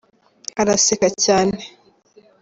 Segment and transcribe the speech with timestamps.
[0.61, 1.59] araseka cyane.